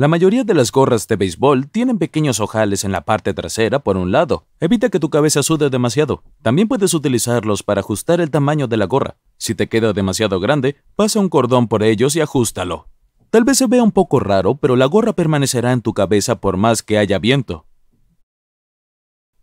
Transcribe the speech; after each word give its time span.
La 0.00 0.06
mayoría 0.06 0.44
de 0.44 0.54
las 0.54 0.70
gorras 0.70 1.08
de 1.08 1.16
béisbol 1.16 1.68
tienen 1.70 1.98
pequeños 1.98 2.38
ojales 2.38 2.84
en 2.84 2.92
la 2.92 3.00
parte 3.00 3.34
trasera 3.34 3.80
por 3.80 3.96
un 3.96 4.12
lado. 4.12 4.46
Evita 4.60 4.90
que 4.90 5.00
tu 5.00 5.10
cabeza 5.10 5.42
sude 5.42 5.70
demasiado. 5.70 6.22
También 6.40 6.68
puedes 6.68 6.94
utilizarlos 6.94 7.64
para 7.64 7.80
ajustar 7.80 8.20
el 8.20 8.30
tamaño 8.30 8.68
de 8.68 8.76
la 8.76 8.84
gorra. 8.84 9.16
Si 9.38 9.56
te 9.56 9.68
queda 9.68 9.92
demasiado 9.92 10.38
grande, 10.38 10.76
pasa 10.94 11.18
un 11.18 11.28
cordón 11.28 11.66
por 11.66 11.82
ellos 11.82 12.14
y 12.14 12.20
ajustalo. 12.20 12.86
Tal 13.30 13.42
vez 13.42 13.58
se 13.58 13.66
vea 13.66 13.82
un 13.82 13.90
poco 13.90 14.20
raro, 14.20 14.54
pero 14.54 14.76
la 14.76 14.86
gorra 14.86 15.14
permanecerá 15.14 15.72
en 15.72 15.82
tu 15.82 15.94
cabeza 15.94 16.36
por 16.40 16.56
más 16.56 16.84
que 16.84 16.96
haya 16.96 17.18
viento. 17.18 17.66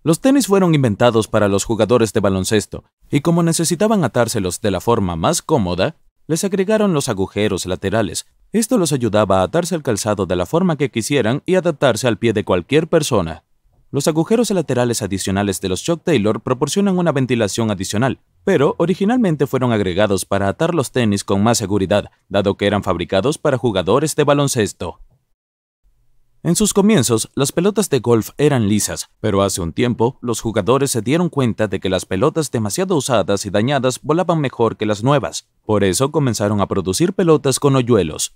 Los 0.04 0.22
tenis 0.22 0.48
fueron 0.48 0.74
inventados 0.74 1.28
para 1.28 1.50
los 1.50 1.66
jugadores 1.66 2.14
de 2.14 2.22
baloncesto, 2.22 2.86
y 3.12 3.20
como 3.20 3.44
necesitaban 3.44 4.06
atárselos 4.06 4.62
de 4.62 4.72
la 4.72 4.80
forma 4.80 5.18
más 5.18 5.42
cómoda, 5.42 5.98
les 6.28 6.44
agregaron 6.44 6.94
los 6.94 7.10
agujeros 7.10 7.66
laterales, 7.66 8.26
esto 8.60 8.78
los 8.78 8.94
ayudaba 8.94 9.42
a 9.42 9.44
atarse 9.44 9.76
al 9.76 9.84
calzado 9.84 10.26
de 10.26 10.38
la 10.38 10.46
forma 10.46 10.78
que 10.78 10.90
quisieran 10.90 11.44
y 11.46 11.56
adaptarse 11.56 12.08
al 12.08 12.18
pie 12.18 12.32
de 12.32 12.46
cualquier 12.46 12.88
persona. 12.88 13.44
Los 13.92 14.08
agujeros 14.08 14.50
laterales 14.50 15.02
adicionales 15.02 15.60
de 15.60 15.68
los 15.68 15.84
Chuck 15.84 16.04
Taylor 16.04 16.40
proporcionan 16.40 16.98
una 16.98 17.12
ventilación 17.12 17.70
adicional, 17.70 18.20
pero 18.46 18.76
originalmente 18.78 19.46
fueron 19.46 19.74
agregados 19.74 20.24
para 20.24 20.48
atar 20.48 20.74
los 20.74 20.92
tenis 20.92 21.26
con 21.26 21.44
más 21.44 21.58
seguridad, 21.58 22.12
dado 22.30 22.56
que 22.56 22.66
eran 22.66 22.82
fabricados 22.82 23.38
para 23.38 23.58
jugadores 23.58 24.16
de 24.16 24.24
baloncesto. 24.24 25.00
En 26.42 26.56
sus 26.56 26.74
comienzos, 26.74 27.32
las 27.36 27.52
pelotas 27.52 27.90
de 27.90 28.00
golf 28.00 28.30
eran 28.38 28.70
lisas, 28.70 29.10
pero 29.20 29.42
hace 29.42 29.62
un 29.62 29.74
tiempo 29.74 30.18
los 30.22 30.42
jugadores 30.42 30.92
se 30.92 31.02
dieron 31.02 31.28
cuenta 31.28 31.68
de 31.68 31.80
que 31.80 31.90
las 31.90 32.06
pelotas 32.06 32.52
demasiado 32.52 32.96
usadas 32.96 33.46
y 33.46 33.50
dañadas 33.50 34.00
volaban 34.02 34.40
mejor 34.40 34.78
que 34.78 34.86
las 34.86 35.04
nuevas. 35.04 35.50
Por 35.66 35.84
eso 35.84 36.12
comenzaron 36.12 36.62
a 36.62 36.68
producir 36.68 37.14
pelotas 37.14 37.60
con 37.60 37.76
hoyuelos. 37.76 38.36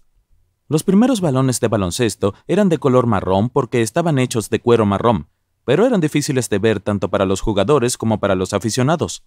Los 0.72 0.84
primeros 0.84 1.20
balones 1.20 1.59
de 1.59 1.67
baloncesto 1.67 2.36
eran 2.48 2.70
de 2.70 2.78
color 2.78 3.08
marrón 3.08 3.50
porque 3.50 3.81
estaban 3.81 4.20
hechos 4.20 4.52
de 4.52 4.62
cuero 4.62 4.86
marrón, 4.86 5.28
pero 5.66 5.84
eran 5.84 6.00
difíciles 6.00 6.48
de 6.48 6.59
ver 6.59 6.80
tanto 6.80 7.09
para 7.09 7.25
los 7.25 7.42
jugadores 7.42 7.98
como 7.98 8.20
para 8.20 8.36
los 8.36 8.53
aficionados. 8.53 9.25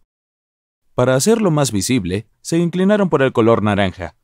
Para 0.94 1.16
hacerlo 1.16 1.50
más 1.50 1.72
visible, 1.72 2.28
se 2.42 2.58
inclinaron 2.58 3.08
por 3.08 3.22
el 3.22 3.32
color 3.32 3.60
naranja. 3.60 4.14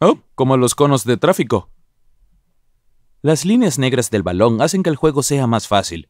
Oh, 0.00 0.18
como 0.34 0.56
los 0.56 0.74
conos 0.74 1.04
de 1.04 1.16
tráfico. 1.16 1.70
Las 3.22 3.44
líneas 3.44 3.78
negras 3.78 4.10
del 4.10 4.24
balón 4.24 4.60
hacen 4.60 4.82
que 4.82 4.90
el 4.90 4.96
juego 4.96 5.22
sea 5.22 5.46
más 5.46 5.68
fácil. 5.68 6.08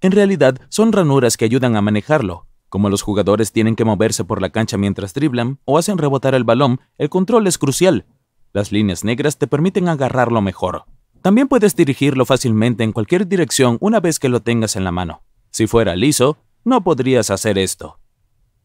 En 0.00 0.12
realidad, 0.12 0.58
son 0.70 0.92
ranuras 0.92 1.36
que 1.36 1.44
ayudan 1.44 1.76
a 1.76 1.82
manejarlo. 1.82 2.46
Como 2.70 2.88
los 2.88 3.02
jugadores 3.02 3.52
tienen 3.52 3.76
que 3.76 3.84
moverse 3.84 4.24
por 4.24 4.40
la 4.40 4.48
cancha 4.48 4.78
mientras 4.78 5.12
driblan 5.12 5.58
o 5.66 5.76
hacen 5.76 5.98
rebotar 5.98 6.34
el 6.34 6.44
balón, 6.44 6.80
el 6.96 7.10
control 7.10 7.46
es 7.46 7.58
crucial, 7.58 8.06
las 8.52 8.72
líneas 8.72 9.04
negras 9.04 9.38
te 9.38 9.46
permiten 9.46 9.88
agarrarlo 9.88 10.40
mejor. 10.40 10.84
También 11.22 11.48
puedes 11.48 11.76
dirigirlo 11.76 12.26
fácilmente 12.26 12.84
en 12.84 12.92
cualquier 12.92 13.26
dirección 13.26 13.78
una 13.80 14.00
vez 14.00 14.18
que 14.18 14.28
lo 14.28 14.40
tengas 14.40 14.76
en 14.76 14.84
la 14.84 14.92
mano. 14.92 15.22
Si 15.50 15.66
fuera 15.66 15.94
liso, 15.96 16.38
no 16.64 16.82
podrías 16.82 17.30
hacer 17.30 17.58
esto. 17.58 17.98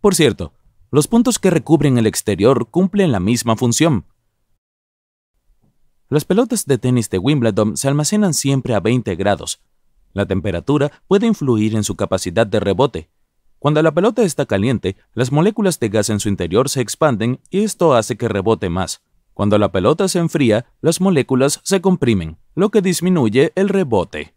Por 0.02 0.16
cierto, 0.16 0.53
los 0.92 1.08
puntos 1.08 1.40
que 1.40 1.50
recubren 1.50 1.98
el 1.98 2.08
exterior 2.08 2.70
cumplen 2.70 3.12
la 3.12 3.20
misma 3.20 3.56
función. 3.56 4.06
Las 6.09 6.24
pelotas 6.24 6.66
de 6.66 6.78
tenis 6.78 7.09
de 7.09 7.18
Wimbledon 7.18 7.75
se 7.75 7.88
almacenan 7.88 8.34
siempre 8.34 8.74
a 8.74 8.80
20 8.80 9.16
grados. 9.16 9.62
La 10.14 10.25
temperatura 10.25 10.92
puede 11.08 11.28
influir 11.28 11.75
en 11.75 11.84
su 11.84 11.96
capacidad 11.96 12.48
de 12.48 12.59
rebote. 12.59 13.09
Cuando 13.59 13.81
la 13.81 13.94
pelota 13.94 14.24
está 14.24 14.46
caliente, 14.46 14.96
las 15.14 15.31
moléculas 15.31 15.80
de 15.80 15.90
gas 15.90 16.09
en 16.09 16.19
su 16.19 16.30
interior 16.30 16.69
se 16.69 16.81
expanden 16.81 17.42
y 17.50 17.64
esto 17.64 17.94
hace 17.94 18.16
que 18.16 18.30
rebote 18.30 18.69
más. 18.69 19.02
Cuando 19.38 19.59
la 19.59 19.72
pelota 19.72 20.08
se 20.08 20.18
enfría, 20.18 20.66
las 20.81 21.00
moléculas 21.00 21.59
se 21.62 21.80
comprimen, 21.80 22.40
lo 22.56 22.72
que 22.72 22.81
disminuye 22.81 23.52
el 23.53 23.70
rebote. 23.70 24.34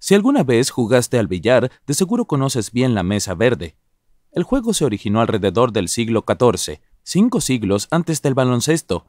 Si 0.00 0.16
alguna 0.16 0.42
vez 0.42 0.70
jugaste 0.70 1.20
al 1.20 1.28
billar, 1.28 1.70
de 1.86 1.94
seguro 1.94 2.24
conoces 2.24 2.72
bien 2.72 2.96
la 2.96 3.04
mesa 3.04 3.36
verde. 3.36 3.76
El 4.32 4.42
juego 4.42 4.74
se 4.74 4.84
originó 4.84 5.20
alrededor 5.20 5.70
del 5.70 5.86
siglo 5.86 6.24
XIV, 6.26 6.80
cinco 7.04 7.40
siglos 7.40 7.86
antes 7.92 8.22
del 8.22 8.34
baloncesto. 8.34 9.06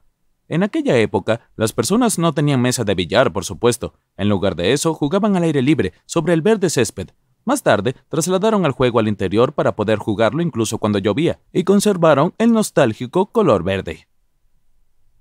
En 0.47 0.62
aquella 0.62 0.95
época, 1.00 1.50
las 1.56 1.74
personas 1.74 2.19
no 2.19 2.34
tenían 2.34 2.62
mesa 2.62 2.84
de 2.84 2.94
billar, 2.94 3.34
por 3.34 3.45
supuesto. 3.45 3.95
En 4.16 4.30
lugar 4.30 4.56
de 4.56 4.74
eso, 4.74 4.94
jugaban 4.94 5.35
al 5.35 5.41
aire 5.41 5.63
libre, 5.63 5.91
sobre 6.06 6.34
el 6.34 6.44
verde 6.44 6.69
césped, 6.69 7.09
más 7.46 7.64
tarde, 7.64 7.96
trasladaron 8.09 8.66
el 8.66 8.72
juego 8.72 9.00
al 9.00 9.08
interior 9.08 9.54
para 9.54 9.76
poder 9.76 10.00
jugarlo 10.00 10.42
incluso 10.42 10.78
cuando 10.78 11.00
llovía, 11.00 11.40
y 11.52 11.64
conservaron 11.64 12.34
el 12.38 12.52
nostálgico 12.52 13.28
color 13.28 13.64
verde. 13.64 14.08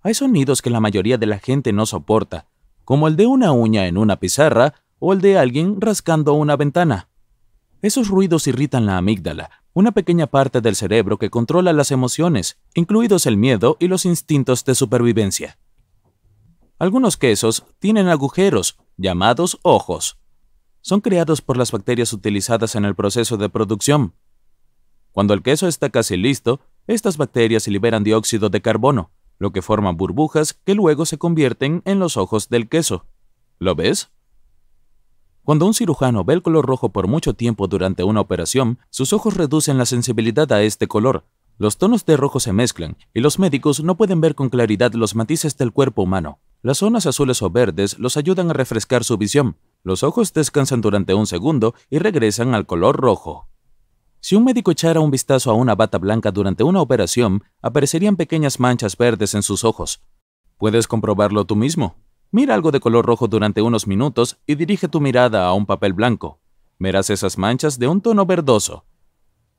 Hay 0.03 0.15
sonidos 0.15 0.62
que 0.62 0.71
la 0.71 0.81
mayoría 0.81 1.19
de 1.19 1.27
la 1.27 1.38
gente 1.38 1.72
no 1.72 1.87
soporta, 1.87 2.47
como 2.84 3.09
el 3.09 3.16
de 3.16 3.27
una 3.27 3.53
uña 3.53 3.87
en 3.87 3.97
una 3.99 4.16
pizarra 4.16 4.75
o 4.99 5.12
el 5.12 5.21
de 5.21 5.38
alguien 5.38 5.81
rascando 5.81 6.34
una 6.34 6.56
ventana. 6.56 7.09
Esos 7.83 8.09
ruidos 8.09 8.47
irritan 8.47 8.87
la 8.87 8.99
amígdala, 8.99 9.50
una 9.72 9.93
pequeña 9.93 10.27
parte 10.27 10.60
del 10.60 10.77
cerebro 10.77 11.19
que 11.19 11.31
controla 11.31 11.72
las 11.72 11.91
emociones, 11.91 12.59
incluidos 12.75 13.27
el 13.27 13.37
miedo 13.37 13.77
y 13.81 13.89
los 13.89 14.04
instintos 14.04 14.65
de 14.65 14.75
supervivencia. 14.75 15.59
Algunos 16.78 17.16
quesos 17.16 17.65
tienen 17.78 18.09
agujeros, 18.09 18.77
llamados 18.97 19.59
ojos 19.62 20.22
son 20.82 21.00
creados 21.00 21.41
por 21.41 21.56
las 21.56 21.72
bacterias 21.72 22.12
utilizadas 22.12 22.75
en 22.75 22.84
el 22.84 22.94
proceso 22.94 23.37
de 23.38 23.48
producción. 23.48 24.15
Cuando 25.12 25.32
el 25.34 25.43
queso 25.43 25.69
está 25.69 25.91
casi 25.91 26.16
listo, 26.16 26.60
estas 26.87 27.16
bacterias 27.16 27.66
liberan 27.69 28.04
dióxido 28.04 28.50
de 28.50 28.60
carbono, 28.60 29.10
lo 29.38 29.53
que 29.53 29.62
forma 29.62 29.92
burbujas 29.92 30.53
que 30.53 30.75
luego 30.75 31.06
se 31.06 31.19
convierten 31.19 31.82
en 31.84 31.98
los 31.98 32.16
ojos 32.16 32.48
del 32.48 32.69
queso. 32.69 33.06
¿Lo 33.59 33.75
ves? 33.75 34.10
Cuando 35.44 35.66
un 35.66 35.75
cirujano 35.75 36.25
ve 36.25 36.34
el 36.34 36.42
color 36.42 36.66
rojo 36.66 36.92
por 36.92 37.09
mucho 37.09 37.34
tiempo 37.34 37.66
durante 37.66 38.04
una 38.04 38.21
operación, 38.21 38.78
sus 38.91 39.12
ojos 39.12 39.37
reducen 39.37 39.78
la 39.78 39.87
sensibilidad 39.87 40.50
a 40.53 40.62
este 40.62 40.87
color. 40.87 41.25
Los 41.59 41.78
tonos 41.78 42.06
de 42.06 42.16
rojo 42.16 42.41
se 42.41 42.53
mezclan 42.53 42.97
y 43.12 43.21
los 43.21 43.38
médicos 43.38 43.82
no 43.82 43.97
pueden 43.97 44.21
ver 44.21 44.34
con 44.34 44.50
claridad 44.50 44.92
los 44.94 45.15
matices 45.15 45.56
del 45.56 45.72
cuerpo 45.72 46.03
humano. 46.03 46.41
Las 46.62 46.78
zonas 46.78 47.06
azules 47.06 47.42
o 47.42 47.50
verdes 47.50 47.98
los 47.98 48.16
ayudan 48.16 48.50
a 48.50 48.53
refrescar 48.53 49.04
su 49.04 49.19
visión, 49.19 49.56
los 49.84 50.03
ojos 50.03 50.32
descansan 50.32 50.81
durante 50.81 51.15
un 51.15 51.26
segundo 51.26 51.75
y 51.91 51.98
regresan 51.98 52.54
al 52.54 52.66
color 52.66 52.97
rojo. 52.97 53.48
Si 54.20 54.37
un 54.37 54.44
médico 54.44 54.70
echara 54.70 55.00
un 55.00 55.10
vistazo 55.10 55.50
a 55.50 55.54
una 55.54 55.75
bata 55.75 55.98
blanca 55.98 56.31
durante 56.31 56.62
una 56.62 56.81
operación, 56.81 57.43
aparecerían 57.60 58.16
pequeñas 58.16 58.60
manchas 58.60 58.97
verdes 58.97 59.34
en 59.34 59.42
sus 59.42 59.65
ojos. 59.65 60.00
Puedes 60.59 60.87
comprobarlo 60.87 61.44
tú 61.44 61.56
mismo. 61.56 61.97
Mira 62.31 62.54
algo 62.54 62.71
de 62.71 62.78
color 62.78 63.04
rojo 63.04 63.26
durante 63.26 63.62
unos 63.62 63.88
minutos 63.88 64.38
y 64.47 64.54
dirige 64.54 64.87
tu 64.87 65.00
mirada 65.00 65.44
a 65.47 65.53
un 65.54 65.66
papel 65.66 65.92
blanco. 65.92 66.41
Verás 66.78 67.10
esas 67.10 67.37
manchas 67.37 67.81
de 67.81 67.88
un 67.88 68.00
tono 68.00 68.25
verdoso. 68.25 68.84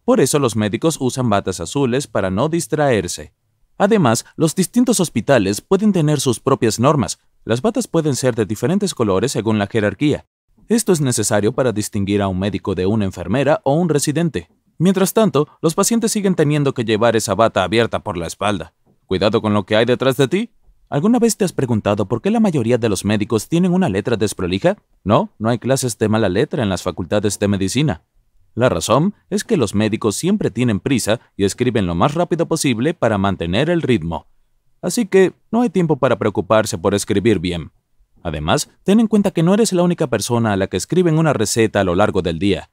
Por 0.05 0.21
eso 0.21 0.39
los 0.39 0.55
médicos 0.55 0.97
usan 0.99 1.29
batas 1.29 1.59
azules 1.59 2.07
para 2.07 2.29
no 2.29 2.47
distraerse. 2.47 3.33
Además, 3.77 4.25
los 4.35 4.55
distintos 4.55 4.99
hospitales 4.99 5.59
pueden 5.61 5.91
tener 5.91 6.19
sus 6.19 6.39
propias 6.39 6.79
normas, 6.79 7.19
las 7.45 7.61
batas 7.61 7.87
pueden 7.87 8.15
ser 8.15 8.35
de 8.35 8.45
diferentes 8.45 8.93
colores 8.93 9.31
según 9.31 9.59
la 9.59 9.67
jerarquía. 9.67 10.25
Esto 10.69 10.93
es 10.93 11.01
necesario 11.01 11.51
para 11.51 11.73
distinguir 11.73 12.21
a 12.21 12.29
un 12.29 12.39
médico 12.39 12.73
de 12.73 12.85
una 12.85 13.05
enfermera 13.05 13.59
o 13.65 13.73
un 13.73 13.89
residente. 13.89 14.49
Mientras 14.77 15.13
tanto, 15.13 15.47
los 15.61 15.75
pacientes 15.75 16.11
siguen 16.11 16.35
teniendo 16.35 16.73
que 16.73 16.85
llevar 16.85 17.15
esa 17.15 17.35
bata 17.35 17.63
abierta 17.63 17.99
por 17.99 18.17
la 18.17 18.27
espalda. 18.27 18.73
Cuidado 19.05 19.41
con 19.41 19.53
lo 19.53 19.65
que 19.65 19.75
hay 19.75 19.85
detrás 19.85 20.15
de 20.15 20.27
ti. 20.27 20.49
¿Alguna 20.89 21.19
vez 21.19 21.35
te 21.35 21.43
has 21.43 21.51
preguntado 21.51 22.07
por 22.07 22.21
qué 22.21 22.31
la 22.31 22.39
mayoría 22.39 22.77
de 22.77 22.87
los 22.87 23.03
médicos 23.03 23.49
tienen 23.49 23.73
una 23.73 23.89
letra 23.89 24.15
desprolija? 24.15 24.77
No, 25.03 25.29
no 25.37 25.49
hay 25.49 25.59
clases 25.59 25.97
de 25.97 26.07
mala 26.07 26.29
letra 26.29 26.63
en 26.63 26.69
las 26.69 26.83
facultades 26.83 27.39
de 27.39 27.47
medicina. 27.47 28.03
La 28.55 28.69
razón 28.69 29.15
es 29.29 29.43
que 29.43 29.57
los 29.57 29.75
médicos 29.75 30.15
siempre 30.15 30.49
tienen 30.49 30.79
prisa 30.79 31.19
y 31.35 31.43
escriben 31.43 31.87
lo 31.87 31.95
más 31.95 32.13
rápido 32.13 32.47
posible 32.47 32.93
para 32.93 33.17
mantener 33.17 33.69
el 33.69 33.81
ritmo 33.81 34.27
así 34.83 35.07
que 35.07 35.33
no 35.49 35.61
hay 35.61 35.71
tiempo 35.71 35.95
para 35.95 36.19
preocuparse 36.19 36.77
por 36.77 36.93
escribir 36.93 37.39
bien. 37.39 37.71
Además, 38.21 38.69
ten 38.83 38.99
en 38.99 39.07
cuenta 39.07 39.31
que 39.31 39.41
no 39.41 39.55
eres 39.55 39.73
la 39.73 39.81
única 39.81 40.07
persona 40.07 40.53
a 40.53 40.57
la 40.57 40.67
que 40.67 40.77
escriben 40.77 41.17
una 41.17 41.33
receta 41.33 41.79
a 41.79 41.83
lo 41.83 41.95
largo 41.95 42.21
del 42.21 42.37
día. 42.37 42.69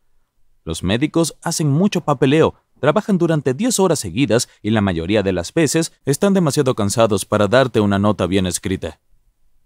Los 0.65 0.83
médicos 0.83 1.37
hacen 1.43 1.71
mucho 1.71 2.03
papeleo, 2.03 2.55
trabajan 2.81 3.17
durante 3.17 3.55
10 3.55 3.81
horas 3.81 3.99
seguidas 3.99 4.49
y 4.63 4.71
la 4.71 4.81
mayoría 4.81 5.23
de 5.23 5.33
las 5.33 5.55
veces 5.55 5.93
están 6.05 6.35
demasiado 6.35 6.75
cansados 6.75 7.25
para 7.25 7.49
darte 7.49 7.81
una 7.81 7.99
nota 7.99 8.27
bien 8.27 8.47
escrita. 8.47 9.01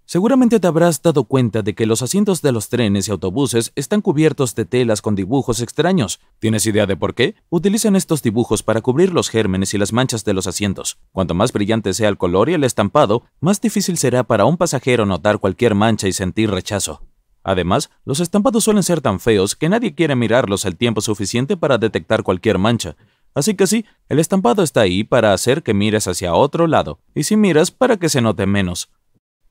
Seguramente 0.06 0.60
te 0.60 0.66
habrás 0.66 1.00
dado 1.00 1.24
cuenta 1.24 1.62
de 1.62 1.74
que 1.74 1.86
los 1.86 2.02
asientos 2.02 2.42
de 2.42 2.52
los 2.52 2.68
trenes 2.68 3.08
y 3.08 3.10
autobuses 3.10 3.72
están 3.74 4.02
cubiertos 4.02 4.54
de 4.54 4.66
telas 4.66 5.00
con 5.00 5.14
dibujos 5.14 5.62
extraños. 5.62 6.20
¿Tienes 6.40 6.66
idea 6.66 6.84
de 6.84 6.94
por 6.94 7.14
qué? 7.14 7.36
Utilizan 7.48 7.96
estos 7.96 8.22
dibujos 8.22 8.62
para 8.62 8.82
cubrir 8.82 9.14
los 9.14 9.30
gérmenes 9.30 9.72
y 9.72 9.78
las 9.78 9.94
manchas 9.94 10.24
de 10.24 10.34
los 10.34 10.46
asientos. 10.46 10.98
Cuanto 11.10 11.34
más 11.34 11.52
brillante 11.52 11.94
sea 11.94 12.10
el 12.10 12.18
color 12.18 12.50
y 12.50 12.54
el 12.54 12.64
estampado, 12.64 13.24
más 13.40 13.62
difícil 13.62 13.96
será 13.96 14.24
para 14.24 14.44
un 14.44 14.58
pasajero 14.58 15.06
notar 15.06 15.38
cualquier 15.38 15.74
mancha 15.74 16.06
y 16.06 16.12
sentir 16.12 16.50
rechazo. 16.50 17.00
Además, 17.42 17.90
los 18.04 18.20
estampados 18.20 18.64
suelen 18.64 18.82
ser 18.82 19.00
tan 19.00 19.20
feos 19.20 19.56
que 19.56 19.70
nadie 19.70 19.94
quiere 19.94 20.16
mirarlos 20.16 20.66
el 20.66 20.76
tiempo 20.76 21.00
suficiente 21.00 21.56
para 21.56 21.78
detectar 21.78 22.22
cualquier 22.22 22.58
mancha. 22.58 22.94
Así 23.34 23.54
que 23.54 23.66
sí, 23.66 23.86
el 24.10 24.18
estampado 24.18 24.62
está 24.62 24.82
ahí 24.82 25.02
para 25.02 25.32
hacer 25.32 25.62
que 25.62 25.74
mires 25.74 26.06
hacia 26.08 26.34
otro 26.34 26.66
lado, 26.66 27.00
y 27.14 27.24
si 27.24 27.36
miras 27.36 27.70
para 27.70 27.96
que 27.96 28.10
se 28.10 28.20
note 28.20 28.46
menos. 28.46 28.90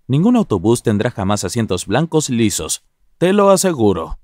Ningún 0.06 0.36
autobús 0.36 0.84
tendrá 0.84 1.12
jamás 1.12 1.46
asientos 1.46 1.86
blancos 1.86 2.30
lisos, 2.30 2.84
te 3.18 3.32
lo 3.32 3.50
aseguro. 3.52 4.20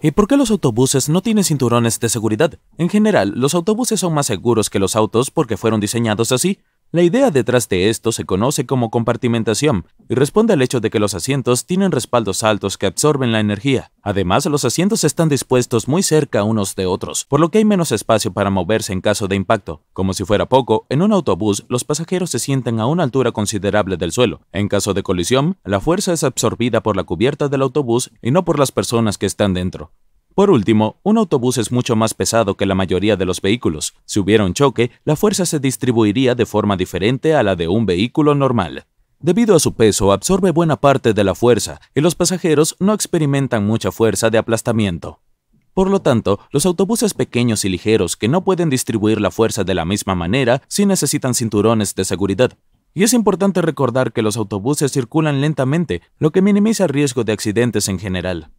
¿Y 0.00 0.12
por 0.12 0.28
qué 0.28 0.38
los 0.38 0.50
autobuses 0.50 1.10
no 1.10 1.20
tienen 1.20 1.44
cinturones 1.44 2.00
de 2.00 2.08
seguridad? 2.08 2.58
En 2.78 2.88
general, 2.88 3.34
los 3.36 3.54
autobuses 3.54 4.00
son 4.00 4.14
más 4.14 4.26
seguros 4.26 4.70
que 4.70 4.78
los 4.78 4.96
autos 4.96 5.30
porque 5.30 5.58
fueron 5.58 5.78
diseñados 5.78 6.32
así, 6.32 6.60
la 6.94 7.02
idea 7.02 7.32
detrás 7.32 7.68
de 7.68 7.90
esto 7.90 8.12
se 8.12 8.24
conoce 8.24 8.66
como 8.66 8.88
compartimentación 8.88 9.84
y 10.08 10.14
responde 10.14 10.52
al 10.52 10.62
hecho 10.62 10.78
de 10.78 10.90
que 10.90 11.00
los 11.00 11.14
asientos 11.14 11.66
tienen 11.66 11.90
respaldos 11.90 12.44
altos 12.44 12.78
que 12.78 12.86
absorben 12.86 13.32
la 13.32 13.40
energía. 13.40 13.90
Además, 14.00 14.46
los 14.46 14.64
asientos 14.64 15.02
están 15.02 15.28
dispuestos 15.28 15.88
muy 15.88 16.04
cerca 16.04 16.44
unos 16.44 16.76
de 16.76 16.86
otros, 16.86 17.24
por 17.24 17.40
lo 17.40 17.50
que 17.50 17.58
hay 17.58 17.64
menos 17.64 17.90
espacio 17.90 18.32
para 18.32 18.50
moverse 18.50 18.92
en 18.92 19.00
caso 19.00 19.26
de 19.26 19.34
impacto. 19.34 19.82
Como 19.92 20.14
si 20.14 20.24
fuera 20.24 20.46
poco, 20.46 20.86
en 20.88 21.02
un 21.02 21.12
autobús 21.12 21.64
los 21.68 21.82
pasajeros 21.82 22.30
se 22.30 22.38
sienten 22.38 22.78
a 22.78 22.86
una 22.86 23.02
altura 23.02 23.32
considerable 23.32 23.96
del 23.96 24.12
suelo. 24.12 24.42
En 24.52 24.68
caso 24.68 24.94
de 24.94 25.02
colisión, 25.02 25.56
la 25.64 25.80
fuerza 25.80 26.12
es 26.12 26.22
absorbida 26.22 26.80
por 26.80 26.94
la 26.94 27.02
cubierta 27.02 27.48
del 27.48 27.62
autobús 27.62 28.12
y 28.22 28.30
no 28.30 28.44
por 28.44 28.56
las 28.56 28.70
personas 28.70 29.18
que 29.18 29.26
están 29.26 29.52
dentro. 29.52 29.90
Por 30.34 30.50
último, 30.50 30.98
un 31.04 31.16
autobús 31.16 31.58
es 31.58 31.70
mucho 31.70 31.94
más 31.94 32.12
pesado 32.12 32.56
que 32.56 32.66
la 32.66 32.74
mayoría 32.74 33.16
de 33.16 33.24
los 33.24 33.40
vehículos. 33.40 33.94
Si 34.04 34.18
hubiera 34.18 34.44
un 34.44 34.52
choque, 34.52 34.90
la 35.04 35.14
fuerza 35.14 35.46
se 35.46 35.60
distribuiría 35.60 36.34
de 36.34 36.44
forma 36.44 36.76
diferente 36.76 37.36
a 37.36 37.44
la 37.44 37.54
de 37.54 37.68
un 37.68 37.86
vehículo 37.86 38.34
normal. 38.34 38.86
Debido 39.20 39.54
a 39.54 39.60
su 39.60 39.74
peso, 39.74 40.10
absorbe 40.10 40.50
buena 40.50 40.74
parte 40.76 41.14
de 41.14 41.22
la 41.22 41.36
fuerza 41.36 41.80
y 41.94 42.00
los 42.00 42.16
pasajeros 42.16 42.74
no 42.80 42.94
experimentan 42.94 43.64
mucha 43.64 43.92
fuerza 43.92 44.28
de 44.28 44.38
aplastamiento. 44.38 45.20
Por 45.72 45.88
lo 45.88 46.02
tanto, 46.02 46.40
los 46.50 46.66
autobuses 46.66 47.14
pequeños 47.14 47.64
y 47.64 47.68
ligeros 47.68 48.16
que 48.16 48.28
no 48.28 48.42
pueden 48.42 48.70
distribuir 48.70 49.20
la 49.20 49.30
fuerza 49.30 49.62
de 49.62 49.74
la 49.74 49.84
misma 49.84 50.16
manera 50.16 50.62
sí 50.66 50.84
necesitan 50.84 51.34
cinturones 51.34 51.94
de 51.94 52.04
seguridad. 52.04 52.58
Y 52.92 53.04
es 53.04 53.12
importante 53.12 53.62
recordar 53.62 54.12
que 54.12 54.22
los 54.22 54.36
autobuses 54.36 54.90
circulan 54.90 55.40
lentamente, 55.40 56.02
lo 56.18 56.32
que 56.32 56.42
minimiza 56.42 56.84
el 56.84 56.90
riesgo 56.90 57.22
de 57.22 57.32
accidentes 57.32 57.88
en 57.88 58.00
general. 58.00 58.50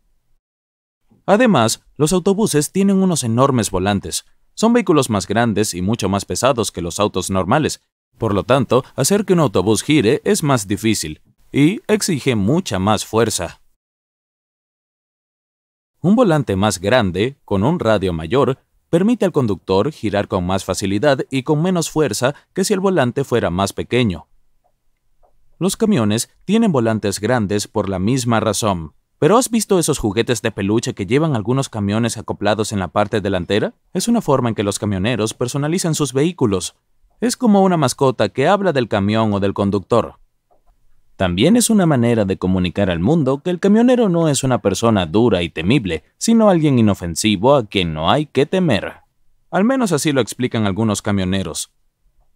Además, 1.26 1.84
los 1.98 2.14
autobuses 2.14 2.72
tienen 2.72 3.02
unos 3.02 3.24
enormes 3.24 3.72
volantes. 3.72 4.26
Son 4.54 4.74
vehículos 4.74 5.10
más 5.10 5.28
grandes 5.28 5.74
y 5.74 5.82
mucho 5.82 6.08
más 6.08 6.26
pesados 6.26 6.72
que 6.72 6.82
los 6.82 7.00
autos 7.00 7.30
normales. 7.30 7.82
Por 8.18 8.34
lo 8.34 8.44
tanto, 8.44 8.84
hacer 8.96 9.26
que 9.26 9.34
un 9.34 9.40
autobús 9.40 9.84
gire 9.84 10.22
es 10.24 10.44
más 10.44 10.68
difícil 10.68 11.22
y 11.52 11.82
exige 11.88 12.36
mucha 12.36 12.80
más 12.80 13.06
fuerza. 13.06 13.62
Un 16.02 16.16
volante 16.16 16.56
más 16.56 16.80
grande, 16.80 17.38
con 17.46 17.64
un 17.64 17.80
radio 17.80 18.14
mayor, 18.14 18.60
permite 18.90 19.26
al 19.26 19.32
conductor 19.32 19.92
girar 19.92 20.28
con 20.28 20.46
más 20.46 20.64
facilidad 20.64 21.26
y 21.32 21.44
con 21.44 21.62
menos 21.62 21.90
fuerza 21.90 22.36
que 22.54 22.64
si 22.64 22.74
el 22.74 22.80
volante 22.80 23.24
fuera 23.24 23.50
más 23.50 23.74
pequeño. 23.74 24.28
Los 25.58 25.78
camiones 25.78 26.30
tienen 26.46 26.72
volantes 26.72 27.20
grandes 27.20 27.68
por 27.68 27.90
la 27.90 28.00
misma 28.00 28.40
razón. 28.40 28.94
¿Pero 29.18 29.38
has 29.38 29.50
visto 29.50 29.80
esos 29.80 29.98
juguetes 29.98 30.42
de 30.42 30.52
peluche 30.52 30.94
que 30.94 31.06
llevan 31.06 31.36
algunos 31.36 31.70
camiones 31.70 32.18
acoplados 32.18 32.74
en 32.74 32.80
la 32.80 32.90
parte 32.90 33.22
delantera? 33.22 33.74
Es 33.94 34.08
una 34.08 34.22
forma 34.22 34.50
en 34.50 34.56
que 34.56 34.64
los 34.64 34.78
camioneros 34.78 35.34
personalizan 35.34 35.96
sus 35.96 36.12
vehículos. 36.12 36.76
Es 37.22 37.38
como 37.38 37.64
una 37.64 37.78
mascota 37.78 38.28
que 38.28 38.48
habla 38.48 38.74
del 38.74 38.90
camión 38.90 39.34
o 39.34 39.40
del 39.40 39.54
conductor. 39.54 40.16
También 41.16 41.56
es 41.56 41.70
una 41.70 41.86
manera 41.86 42.26
de 42.26 42.38
comunicar 42.38 42.90
al 42.90 43.00
mundo 43.00 43.42
que 43.42 43.50
el 43.52 43.62
camionero 43.62 44.10
no 44.10 44.28
es 44.28 44.44
una 44.44 44.62
persona 44.62 45.06
dura 45.06 45.44
y 45.44 45.50
temible, 45.50 46.04
sino 46.18 46.50
alguien 46.50 46.78
inofensivo 46.78 47.56
a 47.56 47.66
quien 47.66 47.94
no 47.94 48.12
hay 48.12 48.26
que 48.26 48.46
temer. 48.46 48.96
Al 49.50 49.64
menos 49.64 49.94
así 49.94 50.12
lo 50.12 50.20
explican 50.20 50.66
algunos 50.66 51.02
camioneros. 51.02 51.72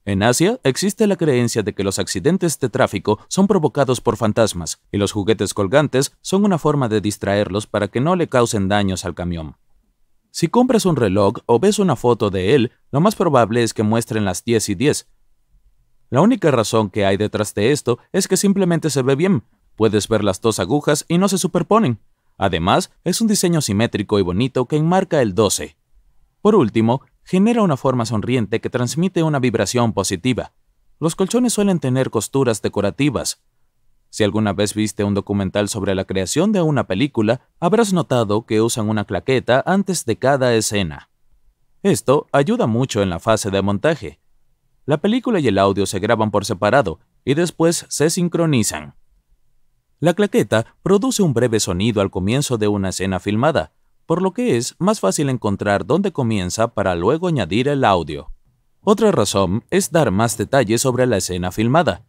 En 0.09 0.23
Asia 0.23 0.59
existe 0.63 1.05
la 1.05 1.17
creencia 1.17 1.61
de 1.61 1.75
que 1.75 1.83
los 1.83 1.99
accidentes 1.99 2.59
de 2.59 2.69
tráfico 2.69 3.19
son 3.27 3.45
provocados 3.45 4.01
por 4.01 4.17
fantasmas 4.17 4.81
y 4.91 4.97
los 4.97 5.11
juguetes 5.11 5.53
colgantes 5.53 6.17
son 6.21 6.45
una 6.45 6.57
forma 6.57 6.89
de 6.89 6.99
distraerlos 6.99 7.67
para 7.67 7.89
que 7.89 8.01
no 8.01 8.15
le 8.15 8.27
causen 8.27 8.67
daños 8.67 9.05
al 9.05 9.13
camión. 9.13 9.57
Si 10.31 10.47
compras 10.47 10.87
un 10.87 10.95
reloj 10.95 11.35
o 11.45 11.59
ves 11.59 11.77
una 11.77 11.95
foto 11.95 12.31
de 12.31 12.55
él, 12.55 12.71
lo 12.91 13.01
más 13.01 13.13
probable 13.13 13.61
es 13.61 13.75
que 13.75 13.83
muestren 13.83 14.25
las 14.25 14.43
10 14.43 14.69
y 14.69 14.73
10. 14.73 15.07
La 16.09 16.21
única 16.21 16.49
razón 16.49 16.89
que 16.89 17.05
hay 17.05 17.15
detrás 17.15 17.53
de 17.53 17.71
esto 17.71 17.99
es 18.11 18.27
que 18.27 18.35
simplemente 18.35 18.89
se 18.89 19.03
ve 19.03 19.13
bien. 19.13 19.43
Puedes 19.75 20.07
ver 20.07 20.23
las 20.23 20.41
dos 20.41 20.59
agujas 20.59 21.05
y 21.07 21.19
no 21.19 21.29
se 21.29 21.37
superponen. 21.37 21.99
Además, 22.35 22.89
es 23.03 23.21
un 23.21 23.27
diseño 23.27 23.61
simétrico 23.61 24.17
y 24.17 24.23
bonito 24.23 24.65
que 24.65 24.77
enmarca 24.77 25.21
el 25.21 25.35
12. 25.35 25.77
Por 26.41 26.55
último, 26.55 27.01
genera 27.29 27.61
una 27.61 27.77
forma 27.77 28.07
sonriente 28.07 28.59
que 28.59 28.71
transmite 28.71 29.21
una 29.21 29.37
vibración 29.37 29.93
positiva. 29.93 30.51
Los 30.99 31.15
colchones 31.15 31.53
suelen 31.53 31.79
tener 31.79 32.09
costuras 32.09 32.63
decorativas. 32.63 33.43
Si 34.09 34.23
alguna 34.23 34.51
vez 34.51 34.73
viste 34.73 35.03
un 35.03 35.13
documental 35.13 35.69
sobre 35.69 35.93
la 35.93 36.05
creación 36.05 36.51
de 36.51 36.63
una 36.63 36.87
película, 36.87 37.41
habrás 37.59 37.93
notado 37.93 38.47
que 38.47 38.61
usan 38.61 38.89
una 38.89 39.05
claqueta 39.05 39.61
antes 39.67 40.05
de 40.05 40.17
cada 40.17 40.55
escena. 40.55 41.11
Esto 41.83 42.25
ayuda 42.31 42.65
mucho 42.65 43.03
en 43.03 43.11
la 43.11 43.19
fase 43.19 43.51
de 43.51 43.61
montaje. 43.61 44.19
La 44.87 44.97
película 44.97 45.39
y 45.39 45.49
el 45.49 45.59
audio 45.59 45.85
se 45.85 45.99
graban 45.99 46.31
por 46.31 46.45
separado 46.45 46.99
y 47.25 47.35
después 47.35 47.85
se 47.89 48.09
sincronizan. 48.09 48.95
La 49.99 50.15
claqueta 50.15 50.65
produce 50.81 51.21
un 51.21 51.35
breve 51.35 51.59
sonido 51.59 52.01
al 52.01 52.09
comienzo 52.09 52.57
de 52.57 52.69
una 52.69 52.89
escena 52.89 53.19
filmada, 53.19 53.71
por 54.09 54.23
lo 54.23 54.31
que 54.31 54.57
es 54.57 54.75
más 54.79 54.99
fácil 54.99 55.29
encontrar 55.29 55.85
dónde 55.85 56.11
comienza 56.11 56.69
para 56.73 56.95
luego 56.95 57.27
añadir 57.27 57.67
el 57.67 57.85
audio. 57.85 58.31
Otra 58.81 59.11
razón 59.11 59.63
es 59.69 59.91
dar 59.91 60.09
más 60.09 60.35
detalles 60.35 60.81
sobre 60.81 61.05
la 61.05 61.17
escena 61.17 61.51
filmada. 61.51 62.07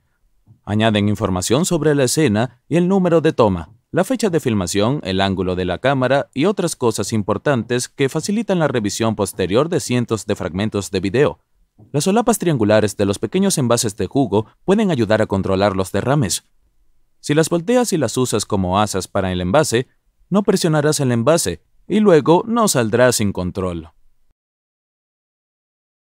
Añaden 0.65 1.11
información 1.11 1.67
sobre 1.67 1.95
la 1.95 2.05
escena 2.05 2.63
y 2.71 2.77
el 2.77 2.89
número 2.89 3.21
de 3.21 3.35
toma, 3.35 3.75
la 3.91 4.05
fecha 4.05 4.31
de 4.31 4.41
filmación, 4.41 5.03
el 5.05 5.21
ángulo 5.21 5.57
de 5.57 5.67
la 5.67 5.77
cámara 5.77 6.31
y 6.33 6.47
otras 6.47 6.75
cosas 6.75 7.13
importantes 7.13 7.91
que 7.91 8.09
facilitan 8.09 8.61
la 8.61 8.69
revisión 8.69 9.15
posterior 9.15 9.69
de 9.69 9.81
cientos 9.81 10.25
de 10.25 10.37
fragmentos 10.37 10.91
de 10.91 11.01
video. 11.01 11.41
Las 11.93 12.05
solapas 12.05 12.39
triangulares 12.39 12.97
de 12.97 13.05
los 13.05 13.19
pequeños 13.19 13.59
envases 13.59 13.99
de 13.99 14.07
jugo 14.07 14.47
pueden 14.65 14.91
ayudar 14.91 15.21
a 15.21 15.27
controlar 15.27 15.77
los 15.77 15.93
derrames. 15.93 16.45
Si 17.21 17.35
las 17.35 17.51
volteas 17.51 17.93
y 17.93 17.99
las 17.99 18.17
usas 18.17 18.47
como 18.47 18.81
asas 18.81 19.07
para 19.07 19.33
el 19.33 19.43
envase, 19.43 19.87
no 20.31 20.45
presionarás 20.45 20.99
el 21.01 21.13
envase 21.13 21.61
y 21.91 21.99
luego 21.99 22.45
no 22.47 22.69
saldrá 22.69 23.11
sin 23.11 23.33
control. 23.33 23.89